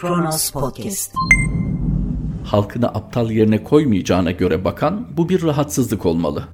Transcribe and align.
Kronos 0.00 0.50
Podcast. 0.50 1.14
Halkını 2.44 2.88
aptal 2.88 3.30
yerine 3.30 3.64
koymayacağına 3.64 4.30
göre 4.30 4.64
bakan 4.64 5.06
bu 5.16 5.28
bir 5.28 5.42
rahatsızlık 5.42 6.06
olmalı. 6.06 6.44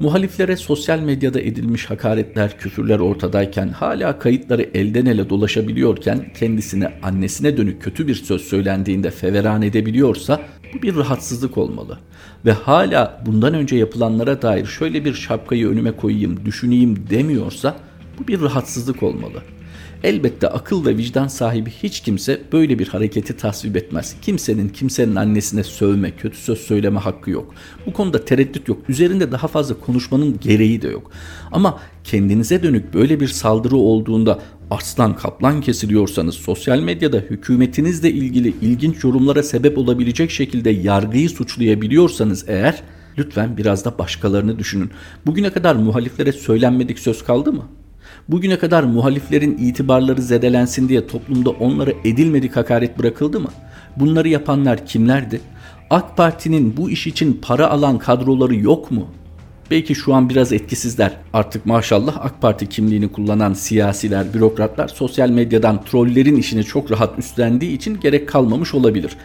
Muhaliflere 0.00 0.56
sosyal 0.56 0.98
medyada 0.98 1.40
edilmiş 1.40 1.90
hakaretler, 1.90 2.58
küfürler 2.58 2.98
ortadayken 2.98 3.68
hala 3.68 4.18
kayıtları 4.18 4.62
elden 4.74 5.06
ele 5.06 5.30
dolaşabiliyorken 5.30 6.32
kendisine 6.38 6.92
annesine 7.02 7.56
dönük 7.56 7.82
kötü 7.82 8.08
bir 8.08 8.14
söz 8.14 8.42
söylendiğinde 8.42 9.10
feveran 9.10 9.62
edebiliyorsa 9.62 10.40
bu 10.74 10.82
bir 10.82 10.96
rahatsızlık 10.96 11.58
olmalı. 11.58 11.98
Ve 12.44 12.52
hala 12.52 13.22
bundan 13.26 13.54
önce 13.54 13.76
yapılanlara 13.76 14.42
dair 14.42 14.66
şöyle 14.66 15.04
bir 15.04 15.14
şapkayı 15.14 15.68
önüme 15.68 15.92
koyayım, 15.92 16.46
düşüneyim 16.46 17.06
demiyorsa 17.10 17.76
bu 18.18 18.28
bir 18.28 18.40
rahatsızlık 18.40 19.02
olmalı. 19.02 19.42
Elbette 20.04 20.48
akıl 20.48 20.86
ve 20.86 20.96
vicdan 20.96 21.28
sahibi 21.28 21.70
hiç 21.70 22.00
kimse 22.00 22.40
böyle 22.52 22.78
bir 22.78 22.88
hareketi 22.88 23.36
tasvip 23.36 23.76
etmez. 23.76 24.16
Kimsenin 24.22 24.68
kimsenin 24.68 25.16
annesine 25.16 25.64
sövme, 25.64 26.10
kötü 26.10 26.36
söz 26.36 26.58
söyleme 26.58 27.00
hakkı 27.00 27.30
yok. 27.30 27.54
Bu 27.86 27.92
konuda 27.92 28.24
tereddüt 28.24 28.68
yok. 28.68 28.78
Üzerinde 28.88 29.32
daha 29.32 29.48
fazla 29.48 29.80
konuşmanın 29.80 30.40
gereği 30.40 30.82
de 30.82 30.88
yok. 30.88 31.10
Ama 31.52 31.80
kendinize 32.04 32.62
dönük 32.62 32.94
böyle 32.94 33.20
bir 33.20 33.28
saldırı 33.28 33.76
olduğunda 33.76 34.40
aslan 34.70 35.16
kaplan 35.16 35.60
kesiliyorsanız 35.60 36.34
sosyal 36.34 36.80
medyada 36.80 37.16
hükümetinizle 37.16 38.10
ilgili 38.10 38.54
ilginç 38.62 39.04
yorumlara 39.04 39.42
sebep 39.42 39.78
olabilecek 39.78 40.30
şekilde 40.30 40.70
yargıyı 40.70 41.30
suçlayabiliyorsanız 41.30 42.44
eğer 42.48 42.82
lütfen 43.18 43.56
biraz 43.56 43.84
da 43.84 43.98
başkalarını 43.98 44.58
düşünün. 44.58 44.90
Bugüne 45.26 45.50
kadar 45.50 45.76
muhaliflere 45.76 46.32
söylenmedik 46.32 46.98
söz 46.98 47.24
kaldı 47.24 47.52
mı? 47.52 47.68
Bugüne 48.28 48.58
kadar 48.58 48.82
muhaliflerin 48.82 49.58
itibarları 49.58 50.22
zedelensin 50.22 50.88
diye 50.88 51.06
toplumda 51.06 51.50
onlara 51.50 51.90
edilmedik 52.04 52.56
hakaret 52.56 52.98
bırakıldı 52.98 53.40
mı? 53.40 53.48
Bunları 53.96 54.28
yapanlar 54.28 54.86
kimlerdi? 54.86 55.40
AK 55.90 56.16
Parti'nin 56.16 56.76
bu 56.76 56.90
iş 56.90 57.06
için 57.06 57.38
para 57.42 57.70
alan 57.70 57.98
kadroları 57.98 58.54
yok 58.54 58.90
mu? 58.90 59.08
Belki 59.70 59.94
şu 59.94 60.14
an 60.14 60.30
biraz 60.30 60.52
etkisizler. 60.52 61.16
Artık 61.32 61.66
maşallah 61.66 62.16
AK 62.24 62.42
Parti 62.42 62.68
kimliğini 62.68 63.12
kullanan 63.12 63.52
siyasiler, 63.52 64.34
bürokratlar 64.34 64.88
sosyal 64.88 65.30
medyadan 65.30 65.84
trollerin 65.84 66.36
işini 66.36 66.64
çok 66.64 66.90
rahat 66.90 67.18
üstlendiği 67.18 67.72
için 67.72 68.00
gerek 68.00 68.28
kalmamış 68.28 68.74
olabilir. 68.74 69.16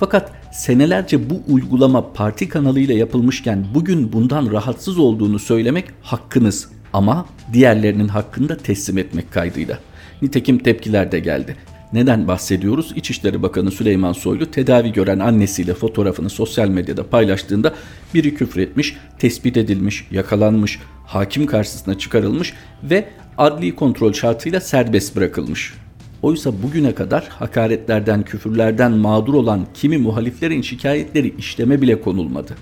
Fakat 0.00 0.32
senelerce 0.52 1.30
bu 1.30 1.42
uygulama 1.48 2.12
parti 2.12 2.48
kanalıyla 2.48 2.94
yapılmışken 2.94 3.66
bugün 3.74 4.12
bundan 4.12 4.52
rahatsız 4.52 4.98
olduğunu 4.98 5.38
söylemek 5.38 5.84
hakkınız. 6.02 6.77
Ama 6.92 7.26
diğerlerinin 7.52 8.08
hakkında 8.08 8.56
teslim 8.56 8.98
etmek 8.98 9.32
kaydıyla. 9.32 9.78
Nitekim 10.22 10.58
tepkiler 10.58 11.12
de 11.12 11.20
geldi. 11.20 11.56
Neden 11.92 12.28
bahsediyoruz? 12.28 12.92
İçişleri 12.96 13.42
Bakanı 13.42 13.70
Süleyman 13.70 14.12
Soylu 14.12 14.50
tedavi 14.50 14.92
gören 14.92 15.18
annesiyle 15.18 15.74
fotoğrafını 15.74 16.30
sosyal 16.30 16.68
medyada 16.68 17.06
paylaştığında 17.06 17.74
biri 18.14 18.34
küfretmiş, 18.34 18.96
tespit 19.18 19.56
edilmiş, 19.56 20.06
yakalanmış, 20.10 20.80
hakim 21.06 21.46
karşısına 21.46 21.98
çıkarılmış 21.98 22.54
ve 22.82 23.08
adli 23.38 23.76
kontrol 23.76 24.12
şartıyla 24.12 24.60
serbest 24.60 25.16
bırakılmış. 25.16 25.74
Oysa 26.22 26.62
bugüne 26.62 26.94
kadar 26.94 27.28
hakaretlerden, 27.28 28.22
küfürlerden 28.22 28.92
mağdur 28.92 29.34
olan 29.34 29.66
kimi 29.74 29.98
muhaliflerin 29.98 30.62
şikayetleri 30.62 31.34
işleme 31.38 31.82
bile 31.82 32.00
konulmadı. 32.00 32.54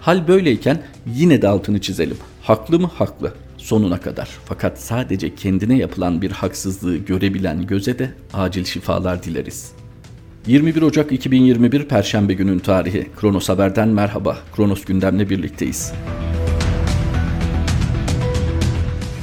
Hal 0.00 0.28
böyleyken 0.28 0.82
yine 1.14 1.42
de 1.42 1.48
altını 1.48 1.80
çizelim. 1.80 2.16
Haklı 2.42 2.80
mı? 2.80 2.90
Haklı 2.94 3.32
sonuna 3.68 4.00
kadar. 4.00 4.28
Fakat 4.44 4.80
sadece 4.80 5.34
kendine 5.34 5.76
yapılan 5.76 6.22
bir 6.22 6.30
haksızlığı 6.30 6.96
görebilen 6.96 7.66
göze 7.66 7.98
de 7.98 8.10
acil 8.32 8.64
şifalar 8.64 9.22
dileriz. 9.22 9.72
21 10.46 10.82
Ocak 10.82 11.12
2021 11.12 11.84
Perşembe 11.84 12.34
günün 12.34 12.58
tarihi. 12.58 13.06
Kronos 13.20 13.48
Haber'den 13.48 13.88
merhaba. 13.88 14.38
Kronos 14.56 14.84
gündemle 14.84 15.30
birlikteyiz. 15.30 15.92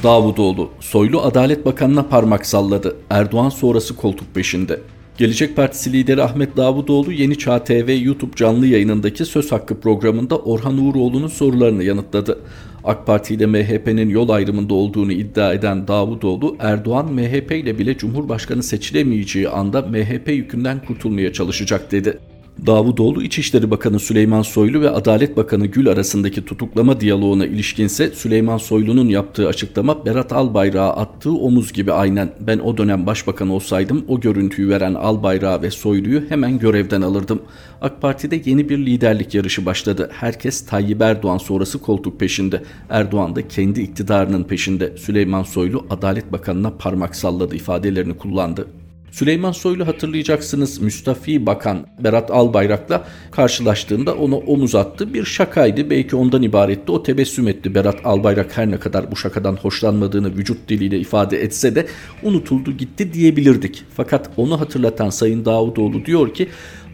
Davutoğlu, 0.02 0.70
Soylu 0.80 1.22
Adalet 1.22 1.66
Bakanı'na 1.66 2.02
parmak 2.02 2.46
salladı. 2.46 2.96
Erdoğan 3.10 3.48
sonrası 3.48 3.96
koltuk 3.96 4.34
peşinde. 4.34 4.80
Gelecek 5.18 5.56
Partisi 5.56 5.92
lideri 5.92 6.22
Ahmet 6.22 6.56
Davutoğlu 6.56 7.12
Yeni 7.12 7.38
Çağ 7.38 7.64
TV 7.64 7.98
YouTube 8.02 8.36
canlı 8.36 8.66
yayınındaki 8.66 9.24
Söz 9.24 9.52
Hakkı 9.52 9.80
programında 9.80 10.38
Orhan 10.38 10.78
Uğuroğlu'nun 10.78 11.28
sorularını 11.28 11.84
yanıtladı. 11.84 12.38
AK 12.86 13.06
Parti 13.06 13.34
ile 13.34 13.46
MHP'nin 13.46 14.08
yol 14.08 14.28
ayrımında 14.28 14.74
olduğunu 14.74 15.12
iddia 15.12 15.52
eden 15.52 15.88
Davutoğlu, 15.88 16.56
Erdoğan 16.60 17.12
MHP 17.12 17.52
ile 17.52 17.78
bile 17.78 17.96
Cumhurbaşkanı 17.96 18.62
seçilemeyeceği 18.62 19.48
anda 19.48 19.82
MHP 19.82 20.28
yükünden 20.28 20.84
kurtulmaya 20.84 21.32
çalışacak 21.32 21.92
dedi. 21.92 22.18
Davutoğlu 22.66 23.22
İçişleri 23.22 23.70
Bakanı 23.70 23.98
Süleyman 23.98 24.42
Soylu 24.42 24.80
ve 24.80 24.90
Adalet 24.90 25.36
Bakanı 25.36 25.66
Gül 25.66 25.88
arasındaki 25.88 26.44
tutuklama 26.44 27.00
diyaloğuna 27.00 27.46
ilişkinse 27.46 28.10
Süleyman 28.10 28.58
Soylu'nun 28.58 29.08
yaptığı 29.08 29.48
açıklama 29.48 30.06
Berat 30.06 30.32
Albayrak'a 30.32 30.96
attığı 30.96 31.32
omuz 31.32 31.72
gibi 31.72 31.92
aynen 31.92 32.30
ben 32.40 32.58
o 32.58 32.76
dönem 32.76 33.06
başbakan 33.06 33.48
olsaydım 33.48 34.04
o 34.08 34.20
görüntüyü 34.20 34.68
veren 34.68 34.94
Albayrak 34.94 35.62
ve 35.62 35.70
Soylu'yu 35.70 36.22
hemen 36.28 36.58
görevden 36.58 37.02
alırdım. 37.02 37.42
AK 37.80 38.02
Parti'de 38.02 38.42
yeni 38.44 38.68
bir 38.68 38.78
liderlik 38.78 39.34
yarışı 39.34 39.66
başladı. 39.66 40.10
Herkes 40.12 40.66
Tayyip 40.66 41.02
Erdoğan 41.02 41.38
sonrası 41.38 41.78
koltuk 41.78 42.20
peşinde. 42.20 42.62
Erdoğan 42.90 43.36
da 43.36 43.48
kendi 43.48 43.80
iktidarının 43.80 44.44
peşinde. 44.44 44.96
Süleyman 44.96 45.42
Soylu 45.42 45.86
Adalet 45.90 46.32
Bakanı'na 46.32 46.70
parmak 46.70 47.16
salladı 47.16 47.56
ifadelerini 47.56 48.14
kullandı. 48.14 48.66
Süleyman 49.10 49.52
Soylu 49.52 49.86
hatırlayacaksınız 49.86 50.78
Müstafi 50.78 51.46
Bakan 51.46 51.86
Berat 51.98 52.30
Albayrak'la 52.30 53.04
karşılaştığında 53.30 54.14
ona 54.14 54.36
omuz 54.36 54.74
attı. 54.74 55.14
Bir 55.14 55.24
şakaydı 55.24 55.90
belki 55.90 56.16
ondan 56.16 56.42
ibaretti. 56.42 56.92
O 56.92 57.02
tebessüm 57.02 57.48
etti. 57.48 57.74
Berat 57.74 57.96
Albayrak 58.04 58.56
her 58.56 58.70
ne 58.70 58.78
kadar 58.78 59.10
bu 59.10 59.16
şakadan 59.16 59.56
hoşlanmadığını 59.56 60.36
vücut 60.36 60.68
diliyle 60.68 60.98
ifade 60.98 61.42
etse 61.42 61.74
de 61.74 61.86
unutuldu 62.22 62.72
gitti 62.72 63.12
diyebilirdik. 63.12 63.84
Fakat 63.94 64.30
onu 64.36 64.60
hatırlatan 64.60 65.10
Sayın 65.10 65.44
Davutoğlu 65.44 66.04
diyor 66.04 66.34
ki 66.34 66.48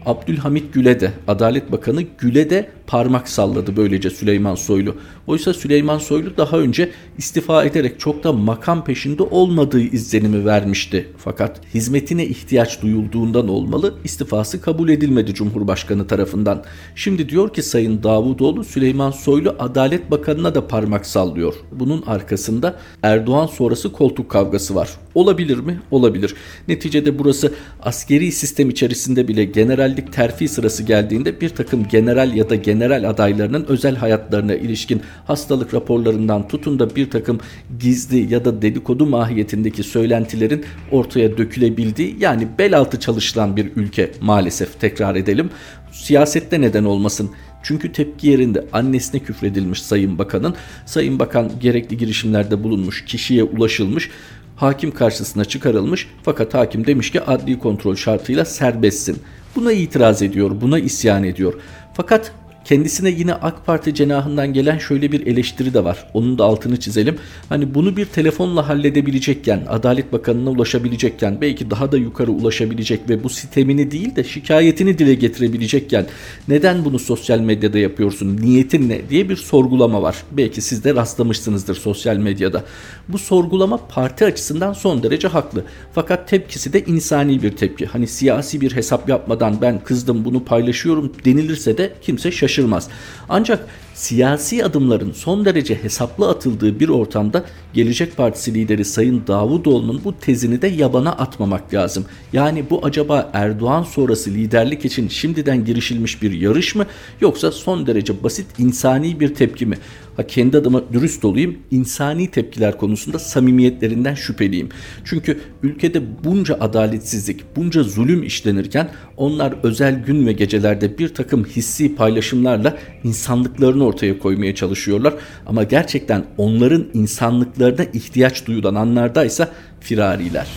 Abdülhamit 0.05 0.73
Gül'e 0.73 0.99
de 0.99 1.11
Adalet 1.27 1.71
Bakanı 1.71 2.03
Gül'e 2.17 2.49
de 2.49 2.69
parmak 2.87 3.29
salladı 3.29 3.77
böylece 3.77 4.09
Süleyman 4.09 4.55
Soylu. 4.55 4.95
Oysa 5.27 5.53
Süleyman 5.53 5.97
Soylu 5.97 6.37
daha 6.37 6.57
önce 6.57 6.91
istifa 7.17 7.63
ederek 7.63 7.99
çok 7.99 8.23
da 8.23 8.33
makam 8.33 8.83
peşinde 8.83 9.23
olmadığı 9.23 9.81
izlenimi 9.81 10.45
vermişti. 10.45 11.07
Fakat 11.17 11.61
hizmetine 11.73 12.25
ihtiyaç 12.25 12.81
duyulduğundan 12.81 13.47
olmalı 13.47 13.93
istifası 14.03 14.61
kabul 14.61 14.89
edilmedi 14.89 15.33
Cumhurbaşkanı 15.33 16.07
tarafından. 16.07 16.63
Şimdi 16.95 17.29
diyor 17.29 17.53
ki 17.53 17.63
Sayın 17.63 18.03
Davutoğlu 18.03 18.63
Süleyman 18.63 19.11
Soylu 19.11 19.55
Adalet 19.59 20.11
Bakanı'na 20.11 20.55
da 20.55 20.67
parmak 20.67 21.05
sallıyor. 21.05 21.53
Bunun 21.71 22.03
arkasında 22.07 22.79
Erdoğan 23.03 23.47
sonrası 23.47 23.91
koltuk 23.91 24.29
kavgası 24.29 24.75
var. 24.75 24.89
Olabilir 25.15 25.57
mi? 25.57 25.79
Olabilir. 25.91 26.35
Neticede 26.67 27.19
burası 27.19 27.53
askeri 27.81 28.31
sistem 28.31 28.69
içerisinde 28.69 29.27
bile 29.27 29.45
generallik 29.45 30.13
terfi 30.13 30.47
sırası 30.47 30.83
geldiğinde 30.83 31.41
bir 31.41 31.49
takım 31.49 31.87
general 31.87 32.33
ya 32.33 32.49
da 32.49 32.55
general 32.55 32.72
adaylarının 32.81 33.65
özel 33.67 33.95
hayatlarına 33.95 34.55
ilişkin 34.55 35.01
hastalık 35.27 35.73
raporlarından 35.73 36.47
tutun 36.47 36.79
da 36.79 36.95
bir 36.95 37.09
takım 37.09 37.39
gizli 37.79 38.33
ya 38.33 38.45
da 38.45 38.61
dedikodu 38.61 39.05
mahiyetindeki 39.05 39.83
söylentilerin 39.83 40.65
ortaya 40.91 41.37
dökülebildiği 41.37 42.15
yani 42.19 42.47
bel 42.59 42.77
altı 42.77 42.99
çalışılan 42.99 43.57
bir 43.57 43.71
ülke 43.75 44.11
maalesef 44.21 44.79
tekrar 44.79 45.15
edelim. 45.15 45.49
Siyasette 45.91 46.61
neden 46.61 46.83
olmasın 46.83 47.29
çünkü 47.63 47.91
tepki 47.91 48.27
yerinde 48.27 48.65
annesine 48.73 49.21
küfredilmiş 49.21 49.81
Sayın 49.81 50.19
Bakan'ın. 50.19 50.55
Sayın 50.85 51.19
Bakan 51.19 51.51
gerekli 51.61 51.97
girişimlerde 51.97 52.63
bulunmuş, 52.63 53.05
kişiye 53.05 53.43
ulaşılmış 53.43 54.09
hakim 54.55 54.91
karşısına 54.91 55.45
çıkarılmış 55.45 56.07
fakat 56.23 56.53
hakim 56.53 56.87
demiş 56.87 57.11
ki 57.11 57.21
adli 57.21 57.59
kontrol 57.59 57.95
şartıyla 57.95 58.45
serbestsin. 58.45 59.17
Buna 59.55 59.71
itiraz 59.71 60.21
ediyor, 60.21 60.61
buna 60.61 60.79
isyan 60.79 61.23
ediyor. 61.23 61.53
Fakat 61.93 62.31
Kendisine 62.65 63.09
yine 63.09 63.33
AK 63.33 63.65
Parti 63.65 63.95
cenahından 63.95 64.53
gelen 64.53 64.77
şöyle 64.77 65.11
bir 65.11 65.27
eleştiri 65.27 65.73
de 65.73 65.83
var. 65.83 66.07
Onun 66.13 66.37
da 66.37 66.43
altını 66.43 66.79
çizelim. 66.79 67.17
Hani 67.49 67.75
bunu 67.75 67.97
bir 67.97 68.05
telefonla 68.05 68.69
halledebilecekken, 68.69 69.63
Adalet 69.69 70.13
Bakanı'na 70.13 70.49
ulaşabilecekken, 70.49 71.41
belki 71.41 71.71
daha 71.71 71.91
da 71.91 71.97
yukarı 71.97 72.31
ulaşabilecek 72.31 73.09
ve 73.09 73.23
bu 73.23 73.29
sitemini 73.29 73.91
değil 73.91 74.15
de 74.15 74.23
şikayetini 74.23 74.97
dile 74.97 75.13
getirebilecekken 75.13 76.05
neden 76.47 76.85
bunu 76.85 76.99
sosyal 76.99 77.39
medyada 77.39 77.77
yapıyorsun, 77.77 78.37
niyetin 78.41 78.89
ne 78.89 79.09
diye 79.09 79.29
bir 79.29 79.35
sorgulama 79.35 80.01
var. 80.01 80.23
Belki 80.31 80.61
siz 80.61 80.83
de 80.83 80.95
rastlamışsınızdır 80.95 81.75
sosyal 81.75 82.17
medyada. 82.17 82.63
Bu 83.07 83.17
sorgulama 83.17 83.77
parti 83.77 84.25
açısından 84.25 84.73
son 84.73 85.03
derece 85.03 85.27
haklı. 85.27 85.63
Fakat 85.93 86.27
tepkisi 86.27 86.73
de 86.73 86.85
insani 86.85 87.43
bir 87.43 87.51
tepki. 87.51 87.85
Hani 87.85 88.07
siyasi 88.07 88.61
bir 88.61 88.75
hesap 88.75 89.09
yapmadan 89.09 89.61
ben 89.61 89.83
kızdım 89.83 90.25
bunu 90.25 90.43
paylaşıyorum 90.43 91.13
denilirse 91.25 91.77
de 91.77 91.93
kimse 92.01 92.31
şaşırmaz. 92.53 92.89
Ancak 93.29 93.67
Siyasi 93.93 94.65
adımların 94.65 95.11
son 95.11 95.45
derece 95.45 95.83
hesaplı 95.83 96.29
atıldığı 96.29 96.79
bir 96.79 96.89
ortamda 96.89 97.45
Gelecek 97.73 98.17
Partisi 98.17 98.53
lideri 98.53 98.85
Sayın 98.85 99.23
Davutoğlu'nun 99.27 100.01
bu 100.03 100.19
tezini 100.19 100.61
de 100.61 100.67
yabana 100.67 101.11
atmamak 101.11 101.73
lazım. 101.73 102.05
Yani 102.33 102.69
bu 102.69 102.85
acaba 102.85 103.29
Erdoğan 103.33 103.83
sonrası 103.83 104.29
liderlik 104.29 104.85
için 104.85 105.07
şimdiden 105.07 105.65
girişilmiş 105.65 106.21
bir 106.21 106.31
yarış 106.31 106.75
mı 106.75 106.85
yoksa 107.21 107.51
son 107.51 107.87
derece 107.87 108.23
basit 108.23 108.45
insani 108.59 109.19
bir 109.19 109.35
tepki 109.35 109.65
mi? 109.65 109.77
Ha 110.17 110.27
kendi 110.27 110.57
adıma 110.57 110.81
dürüst 110.93 111.25
olayım. 111.25 111.57
insani 111.71 112.31
tepkiler 112.31 112.77
konusunda 112.77 113.19
samimiyetlerinden 113.19 114.15
şüpheliyim. 114.15 114.69
Çünkü 115.03 115.39
ülkede 115.63 116.01
bunca 116.23 116.57
adaletsizlik, 116.59 117.55
bunca 117.55 117.83
zulüm 117.83 118.23
işlenirken 118.23 118.89
onlar 119.17 119.53
özel 119.63 120.03
gün 120.03 120.27
ve 120.27 120.33
gecelerde 120.33 120.97
bir 120.97 121.13
takım 121.13 121.45
hissi 121.45 121.95
paylaşımlarla 121.95 122.77
insanlıklarını 123.03 123.82
ortaya 123.83 124.19
koymaya 124.19 124.55
çalışıyorlar. 124.55 125.13
Ama 125.45 125.63
gerçekten 125.63 126.25
onların 126.37 126.85
insanlıklarına 126.93 127.83
ihtiyaç 127.83 128.45
duyulan 128.45 128.75
anlardaysa 128.75 129.49
firariler. 129.79 130.47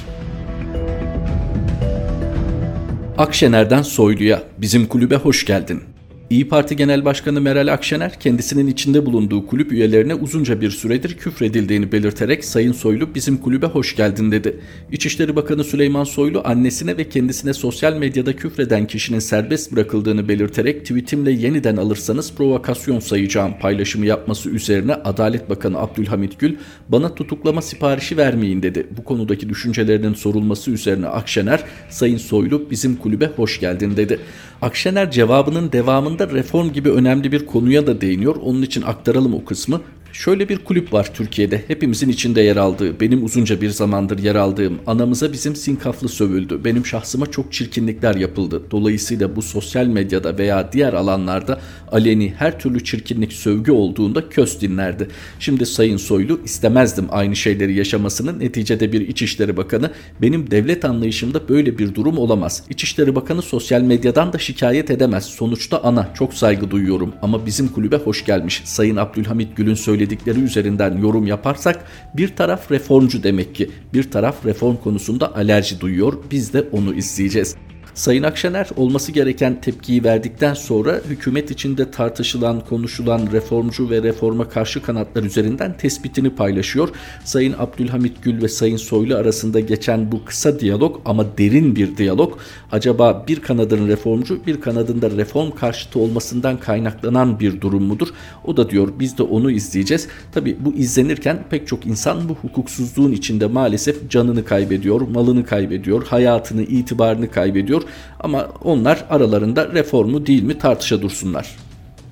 Akşener'den 3.18 3.82
Soylu'ya 3.82 4.42
bizim 4.58 4.86
kulübe 4.86 5.16
hoş 5.16 5.44
geldin. 5.44 5.82
İyi 6.30 6.48
Parti 6.48 6.76
Genel 6.76 7.04
Başkanı 7.04 7.40
Meral 7.40 7.72
Akşener 7.72 8.20
kendisinin 8.20 8.66
içinde 8.66 9.06
bulunduğu 9.06 9.46
kulüp 9.46 9.72
üyelerine 9.72 10.14
uzunca 10.14 10.60
bir 10.60 10.70
süredir 10.70 11.16
küfredildiğini 11.16 11.92
belirterek 11.92 12.44
Sayın 12.44 12.72
Soylu 12.72 13.14
bizim 13.14 13.36
kulübe 13.36 13.66
hoş 13.66 13.96
geldin 13.96 14.30
dedi. 14.30 14.60
İçişleri 14.92 15.36
Bakanı 15.36 15.64
Süleyman 15.64 16.04
Soylu 16.04 16.42
annesine 16.44 16.96
ve 16.96 17.08
kendisine 17.08 17.54
sosyal 17.54 17.96
medyada 17.96 18.36
küfreden 18.36 18.86
kişinin 18.86 19.18
serbest 19.18 19.72
bırakıldığını 19.72 20.28
belirterek 20.28 20.80
tweetimle 20.80 21.32
yeniden 21.32 21.76
alırsanız 21.76 22.34
provokasyon 22.34 23.00
sayacağım 23.00 23.58
paylaşımı 23.60 24.06
yapması 24.06 24.50
üzerine 24.50 24.94
Adalet 24.94 25.50
Bakanı 25.50 25.78
Abdülhamit 25.78 26.38
Gül 26.38 26.56
bana 26.88 27.14
tutuklama 27.14 27.62
siparişi 27.62 28.16
vermeyin 28.16 28.62
dedi. 28.62 28.86
Bu 28.96 29.04
konudaki 29.04 29.48
düşüncelerinin 29.48 30.14
sorulması 30.14 30.70
üzerine 30.70 31.06
Akşener 31.06 31.64
Sayın 31.90 32.18
Soylu 32.18 32.70
bizim 32.70 32.96
kulübe 32.96 33.26
hoş 33.36 33.60
geldin 33.60 33.96
dedi. 33.96 34.18
Akşener 34.62 35.10
cevabının 35.10 35.72
devamında 35.72 36.28
reform 36.28 36.72
gibi 36.72 36.90
önemli 36.90 37.32
bir 37.32 37.46
konuya 37.46 37.86
da 37.86 38.00
değiniyor. 38.00 38.36
Onun 38.36 38.62
için 38.62 38.82
aktaralım 38.82 39.34
o 39.34 39.44
kısmı. 39.44 39.80
Şöyle 40.16 40.48
bir 40.48 40.58
kulüp 40.58 40.92
var 40.92 41.14
Türkiye'de 41.14 41.64
hepimizin 41.68 42.08
içinde 42.08 42.40
yer 42.40 42.56
aldığı, 42.56 43.00
benim 43.00 43.24
uzunca 43.24 43.60
bir 43.60 43.70
zamandır 43.70 44.18
yer 44.18 44.34
aldığım, 44.34 44.78
anamıza 44.86 45.32
bizim 45.32 45.56
sinkaflı 45.56 46.08
sövüldü, 46.08 46.64
benim 46.64 46.86
şahsıma 46.86 47.26
çok 47.26 47.52
çirkinlikler 47.52 48.14
yapıldı. 48.14 48.62
Dolayısıyla 48.70 49.36
bu 49.36 49.42
sosyal 49.42 49.86
medyada 49.86 50.38
veya 50.38 50.72
diğer 50.72 50.92
alanlarda 50.92 51.60
aleni 51.92 52.34
her 52.38 52.58
türlü 52.60 52.84
çirkinlik 52.84 53.32
sövgü 53.32 53.72
olduğunda 53.72 54.28
köz 54.28 54.60
dinlerdi. 54.60 55.08
Şimdi 55.40 55.66
Sayın 55.66 55.96
Soylu 55.96 56.40
istemezdim 56.44 57.06
aynı 57.10 57.36
şeyleri 57.36 57.74
yaşamasını. 57.74 58.40
Neticede 58.40 58.92
bir 58.92 59.00
İçişleri 59.00 59.56
Bakanı 59.56 59.90
benim 60.22 60.50
devlet 60.50 60.84
anlayışımda 60.84 61.48
böyle 61.48 61.78
bir 61.78 61.94
durum 61.94 62.18
olamaz. 62.18 62.62
İçişleri 62.70 63.14
Bakanı 63.14 63.42
sosyal 63.42 63.80
medyadan 63.80 64.32
da 64.32 64.38
şikayet 64.38 64.90
edemez. 64.90 65.24
Sonuçta 65.24 65.82
ana 65.82 66.14
çok 66.14 66.34
saygı 66.34 66.70
duyuyorum 66.70 67.12
ama 67.22 67.46
bizim 67.46 67.68
kulübe 67.68 67.96
hoş 67.96 68.24
gelmiş. 68.24 68.62
Sayın 68.64 68.96
Abdülhamit 68.96 69.56
Gül'ün 69.56 69.74
söylediği 69.74 70.05
söyledikleri 70.06 70.40
üzerinden 70.40 70.98
yorum 70.98 71.26
yaparsak 71.26 71.84
bir 72.14 72.36
taraf 72.36 72.70
reformcu 72.70 73.22
demek 73.22 73.54
ki 73.54 73.70
bir 73.94 74.10
taraf 74.10 74.46
reform 74.46 74.76
konusunda 74.76 75.36
alerji 75.36 75.80
duyuyor. 75.80 76.12
Biz 76.30 76.52
de 76.52 76.62
onu 76.72 76.94
izleyeceğiz. 76.94 77.56
Sayın 77.96 78.22
Akşener 78.22 78.68
olması 78.76 79.12
gereken 79.12 79.60
tepkiyi 79.60 80.04
verdikten 80.04 80.54
sonra 80.54 81.00
hükümet 81.08 81.50
içinde 81.50 81.90
tartışılan, 81.90 82.60
konuşulan 82.60 83.28
reformcu 83.32 83.90
ve 83.90 84.02
reforma 84.02 84.48
karşı 84.48 84.82
kanatlar 84.82 85.22
üzerinden 85.22 85.76
tespitini 85.76 86.30
paylaşıyor. 86.30 86.88
Sayın 87.24 87.54
Abdülhamit 87.58 88.22
Gül 88.22 88.42
ve 88.42 88.48
Sayın 88.48 88.76
Soylu 88.76 89.16
arasında 89.16 89.60
geçen 89.60 90.12
bu 90.12 90.24
kısa 90.24 90.60
diyalog 90.60 91.00
ama 91.04 91.38
derin 91.38 91.76
bir 91.76 91.96
diyalog 91.96 92.38
acaba 92.72 93.24
bir 93.28 93.40
kanadın 93.40 93.88
reformcu 93.88 94.46
bir 94.46 94.60
kanadın 94.60 95.02
da 95.02 95.10
reform 95.10 95.50
karşıtı 95.50 95.98
olmasından 95.98 96.60
kaynaklanan 96.60 97.40
bir 97.40 97.60
durum 97.60 97.82
mudur? 97.82 98.08
O 98.44 98.56
da 98.56 98.70
diyor 98.70 98.88
biz 98.98 99.18
de 99.18 99.22
onu 99.22 99.50
izleyeceğiz. 99.50 100.08
Tabi 100.32 100.56
bu 100.60 100.72
izlenirken 100.72 101.44
pek 101.50 101.66
çok 101.68 101.86
insan 101.86 102.28
bu 102.28 102.34
hukuksuzluğun 102.34 103.12
içinde 103.12 103.46
maalesef 103.46 104.10
canını 104.10 104.44
kaybediyor, 104.44 105.00
malını 105.00 105.44
kaybediyor, 105.44 106.06
hayatını, 106.06 106.62
itibarını 106.62 107.30
kaybediyor. 107.30 107.85
Ama 108.20 108.48
onlar 108.64 109.04
aralarında 109.10 109.72
reformu 109.72 110.26
değil 110.26 110.42
mi 110.42 110.58
tartışa 110.58 111.02
dursunlar. 111.02 111.56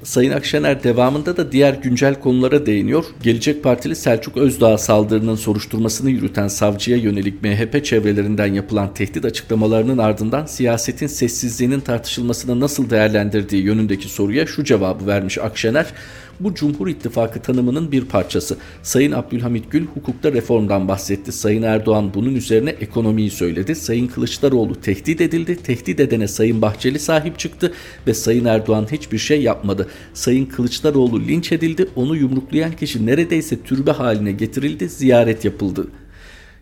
Sayın 0.05 0.33
Akşener 0.33 0.85
devamında 0.85 1.37
da 1.37 1.53
diğer 1.53 1.75
güncel 1.75 2.15
konulara 2.15 2.67
değiniyor. 2.67 3.05
Gelecek 3.23 3.63
Partili 3.63 3.97
Selçuk 3.97 4.37
Özdağ 4.37 4.79
saldırının 4.79 5.35
soruşturmasını 5.35 6.11
yürüten 6.11 6.49
savcıya 6.49 6.97
yönelik 6.97 7.43
MHP 7.43 7.85
çevrelerinden 7.85 8.55
yapılan 8.55 8.95
tehdit 8.95 9.25
açıklamalarının 9.25 9.99
ardından 9.99 10.47
siyasetin 10.47 11.07
sessizliğinin 11.07 11.81
tartışılmasını 11.81 12.61
nasıl 12.61 12.91
değerlendirdiği 12.91 13.63
yönündeki 13.63 14.09
soruya 14.09 14.47
şu 14.47 14.65
cevabı 14.65 15.07
vermiş 15.07 15.39
Akşener. 15.39 15.87
Bu 16.41 16.55
Cumhur 16.55 16.89
İttifakı 16.89 17.43
tanımının 17.43 17.93
bir 17.93 18.05
parçası. 18.05 18.57
Sayın 18.83 19.13
Abdülhamit 19.13 19.71
Gül 19.71 19.87
hukukta 19.87 20.33
reformdan 20.33 20.89
bahsetti. 20.89 21.33
Sayın 21.33 21.63
Erdoğan 21.63 22.15
bunun 22.15 22.35
üzerine 22.35 22.71
ekonomiyi 22.71 23.31
söyledi. 23.31 23.75
Sayın 23.75 24.07
Kılıçdaroğlu 24.07 24.81
tehdit 24.81 25.21
edildi. 25.21 25.57
Tehdit 25.57 26.01
edene 26.01 26.29
Sayın 26.29 26.63
Bahçeli 26.63 26.99
sahip 26.99 27.39
çıktı 27.39 27.73
ve 28.07 28.15
Sayın 28.15 28.45
Erdoğan 28.45 28.87
hiçbir 28.93 29.19
şey 29.19 29.43
yapmadı. 29.43 29.89
Sayın 30.15 30.47
Kılıçdaroğlu 30.47 31.21
linç 31.21 31.53
edildi. 31.53 31.89
Onu 31.97 32.17
yumruklayan 32.17 32.73
kişi 32.73 33.07
neredeyse 33.07 33.63
türbe 33.63 33.91
haline 33.91 34.33
getirildi. 34.33 34.89
Ziyaret 34.89 35.45
yapıldı. 35.45 35.89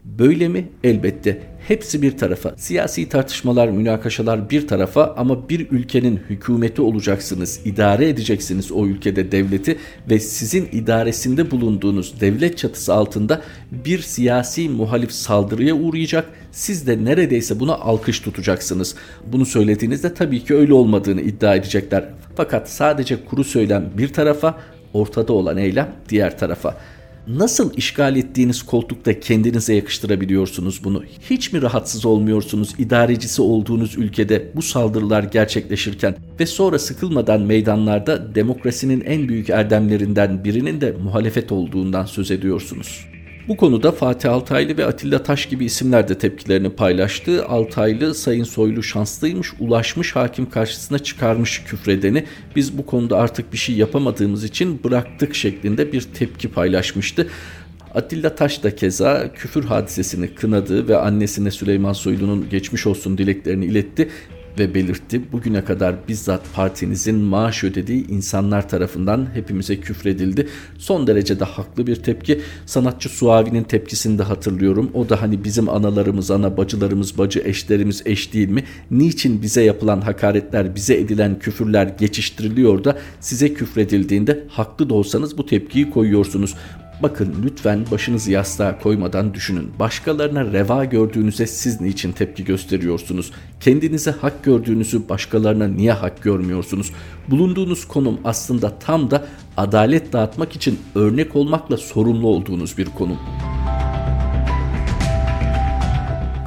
Böyle 0.04 0.48
mi? 0.48 0.68
Elbette. 0.84 1.51
Hepsi 1.68 2.02
bir 2.02 2.16
tarafa. 2.16 2.54
Siyasi 2.56 3.08
tartışmalar, 3.08 3.68
münakaşalar 3.68 4.50
bir 4.50 4.68
tarafa 4.68 5.14
ama 5.16 5.48
bir 5.48 5.70
ülkenin 5.70 6.20
hükümeti 6.30 6.82
olacaksınız, 6.82 7.60
idare 7.64 8.08
edeceksiniz 8.08 8.72
o 8.72 8.86
ülkede 8.86 9.32
devleti 9.32 9.78
ve 10.10 10.20
sizin 10.20 10.68
idaresinde 10.72 11.50
bulunduğunuz 11.50 12.20
devlet 12.20 12.58
çatısı 12.58 12.94
altında 12.94 13.42
bir 13.70 13.98
siyasi 13.98 14.68
muhalif 14.68 15.12
saldırıya 15.12 15.74
uğrayacak. 15.74 16.28
Siz 16.52 16.86
de 16.86 17.04
neredeyse 17.04 17.60
buna 17.60 17.74
alkış 17.74 18.20
tutacaksınız. 18.20 18.94
Bunu 19.26 19.46
söylediğinizde 19.46 20.14
tabii 20.14 20.44
ki 20.44 20.54
öyle 20.54 20.74
olmadığını 20.74 21.20
iddia 21.20 21.54
edecekler. 21.54 22.08
Fakat 22.36 22.70
sadece 22.70 23.24
kuru 23.24 23.44
söylem 23.44 23.90
bir 23.98 24.12
tarafa, 24.12 24.58
ortada 24.92 25.32
olan 25.32 25.56
eylem 25.56 25.88
diğer 26.08 26.38
tarafa. 26.38 26.76
Nasıl 27.26 27.76
işgal 27.76 28.16
ettiğiniz 28.16 28.62
koltukta 28.62 29.20
kendinize 29.20 29.74
yakıştırabiliyorsunuz 29.74 30.84
bunu? 30.84 31.02
Hiç 31.30 31.52
mi 31.52 31.62
rahatsız 31.62 32.06
olmuyorsunuz 32.06 32.74
idarecisi 32.78 33.42
olduğunuz 33.42 33.98
ülkede 33.98 34.52
bu 34.54 34.62
saldırılar 34.62 35.22
gerçekleşirken 35.22 36.16
ve 36.40 36.46
sonra 36.46 36.78
sıkılmadan 36.78 37.40
meydanlarda 37.40 38.34
demokrasinin 38.34 39.00
en 39.00 39.28
büyük 39.28 39.50
erdemlerinden 39.50 40.44
birinin 40.44 40.80
de 40.80 40.92
muhalefet 41.02 41.52
olduğundan 41.52 42.04
söz 42.04 42.30
ediyorsunuz? 42.30 43.06
Bu 43.48 43.56
konuda 43.56 43.92
Fatih 43.92 44.32
Altaylı 44.32 44.78
ve 44.78 44.86
Atilla 44.86 45.22
Taş 45.22 45.46
gibi 45.46 45.64
isimler 45.64 46.08
de 46.08 46.18
tepkilerini 46.18 46.70
paylaştı. 46.70 47.46
Altaylı 47.46 48.14
Sayın 48.14 48.44
Soylu 48.44 48.82
şanslıymış, 48.82 49.52
ulaşmış 49.60 50.16
hakim 50.16 50.50
karşısına 50.50 50.98
çıkarmış 50.98 51.64
küfredeni. 51.64 52.24
Biz 52.56 52.78
bu 52.78 52.86
konuda 52.86 53.18
artık 53.18 53.52
bir 53.52 53.58
şey 53.58 53.76
yapamadığımız 53.76 54.44
için 54.44 54.84
bıraktık 54.84 55.34
şeklinde 55.34 55.92
bir 55.92 56.00
tepki 56.00 56.48
paylaşmıştı. 56.48 57.28
Atilla 57.94 58.34
Taş 58.34 58.62
da 58.62 58.76
keza 58.76 59.32
küfür 59.32 59.64
hadisesini 59.64 60.34
kınadı 60.34 60.88
ve 60.88 60.96
annesine 60.96 61.50
Süleyman 61.50 61.92
Soylu'nun 61.92 62.48
geçmiş 62.50 62.86
olsun 62.86 63.18
dileklerini 63.18 63.64
iletti 63.64 64.08
ve 64.58 64.74
belirtti. 64.74 65.32
Bugüne 65.32 65.64
kadar 65.64 65.94
bizzat 66.08 66.42
partinizin 66.54 67.16
maaş 67.16 67.64
ödediği 67.64 68.08
insanlar 68.08 68.68
tarafından 68.68 69.28
hepimize 69.34 69.80
küfredildi. 69.80 70.48
Son 70.78 71.06
derece 71.06 71.40
de 71.40 71.44
haklı 71.44 71.86
bir 71.86 71.96
tepki. 71.96 72.40
Sanatçı 72.66 73.08
Suavi'nin 73.08 73.64
tepkisini 73.64 74.18
de 74.18 74.22
hatırlıyorum. 74.22 74.90
O 74.94 75.08
da 75.08 75.22
hani 75.22 75.44
bizim 75.44 75.68
analarımız 75.68 76.30
ana, 76.30 76.56
bacılarımız 76.56 77.18
bacı, 77.18 77.42
eşlerimiz 77.44 78.02
eş 78.04 78.32
değil 78.32 78.48
mi? 78.48 78.64
Niçin 78.90 79.42
bize 79.42 79.62
yapılan 79.62 80.00
hakaretler, 80.00 80.74
bize 80.74 80.94
edilen 80.94 81.38
küfürler 81.38 81.86
geçiştiriliyor 81.98 82.84
da 82.84 82.98
size 83.20 83.54
küfredildiğinde 83.54 84.44
haklı 84.48 84.90
da 84.90 84.94
olsanız 84.94 85.38
bu 85.38 85.46
tepkiyi 85.46 85.90
koyuyorsunuz. 85.90 86.54
Bakın 87.02 87.34
lütfen 87.44 87.84
başınızı 87.90 88.30
yastığa 88.32 88.78
koymadan 88.78 89.34
düşünün. 89.34 89.70
Başkalarına 89.78 90.52
reva 90.52 90.84
gördüğünüze 90.84 91.46
siz 91.46 91.80
niçin 91.80 92.12
tepki 92.12 92.44
gösteriyorsunuz? 92.44 93.32
Kendinize 93.60 94.10
hak 94.10 94.44
gördüğünüzü 94.44 95.08
başkalarına 95.08 95.68
niye 95.68 95.92
hak 95.92 96.22
görmüyorsunuz? 96.22 96.92
Bulunduğunuz 97.28 97.88
konum 97.88 98.20
aslında 98.24 98.78
tam 98.78 99.10
da 99.10 99.26
adalet 99.56 100.12
dağıtmak 100.12 100.56
için 100.56 100.78
örnek 100.94 101.36
olmakla 101.36 101.76
sorumlu 101.76 102.28
olduğunuz 102.28 102.78
bir 102.78 102.86
konum. 102.86 103.18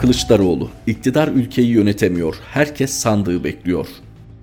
Kılıçdaroğlu, 0.02 0.70
iktidar 0.88 1.28
ülkeyi 1.28 1.68
yönetemiyor. 1.68 2.36
Herkes 2.54 2.94
sandığı 2.94 3.44
bekliyor. 3.44 3.88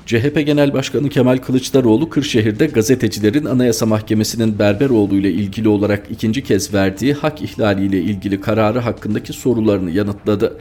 CHP 0.06 0.46
Genel 0.46 0.72
Başkanı 0.72 1.08
Kemal 1.08 1.38
Kılıçdaroğlu 1.38 2.10
Kırşehir'de 2.10 2.66
gazetecilerin 2.66 3.44
Anayasa 3.44 3.86
Mahkemesi'nin 3.86 4.58
Berberoğlu 4.58 5.14
ile 5.14 5.30
ilgili 5.30 5.68
olarak 5.68 6.06
ikinci 6.10 6.44
kez 6.44 6.74
verdiği 6.74 7.14
hak 7.14 7.42
ihlaliyle 7.42 7.98
ilgili 7.98 8.40
kararı 8.40 8.78
hakkındaki 8.78 9.32
sorularını 9.32 9.90
yanıtladı. 9.90 10.58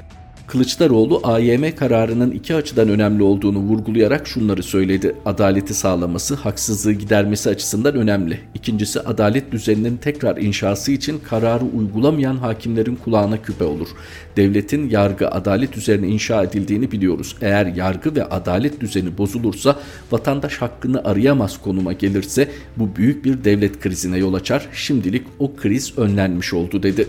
Kılıçdaroğlu 0.52 1.22
AYM 1.24 1.76
kararının 1.76 2.32
iki 2.32 2.56
açıdan 2.56 2.90
önemli 2.90 3.24
olduğunu 3.24 3.58
vurgulayarak 3.58 4.28
şunları 4.28 4.64
söyledi. 4.64 5.16
Adaleti 5.26 5.74
sağlaması, 5.74 6.36
haksızlığı 6.36 6.94
gidermesi 6.94 7.50
açısından 7.50 7.96
önemli. 7.96 8.40
İkincisi 8.56 9.00
adalet 9.00 9.52
düzeninin 9.52 9.98
tekrar 9.98 10.38
inşası 10.38 10.92
için 10.92 11.20
kararı 11.30 11.66
uygulamayan 11.66 12.38
hakimlerin 12.38 12.96
kulağına 12.96 13.42
küpe 13.42 13.64
olur. 13.64 13.88
Devletin 14.38 14.90
yargı, 14.90 15.32
adalet 15.32 15.78
üzerine 15.78 16.08
inşa 16.08 16.44
edildiğini 16.44 16.92
biliyoruz. 16.92 17.36
Eğer 17.42 17.66
yargı 17.66 18.16
ve 18.16 18.26
adalet 18.26 18.82
düzeni 18.82 19.18
bozulursa, 19.18 19.80
vatandaş 20.12 20.58
hakkını 20.58 21.04
arayamaz 21.04 21.62
konuma 21.62 21.94
gelirse 21.94 22.52
bu 22.78 22.96
büyük 22.96 23.26
bir 23.26 23.44
devlet 23.44 23.80
krizine 23.80 24.18
yol 24.18 24.34
açar. 24.34 24.68
Şimdilik 24.74 25.24
o 25.40 25.56
kriz 25.56 25.98
önlenmiş 25.98 26.54
oldu 26.54 26.84
dedi. 26.84 27.08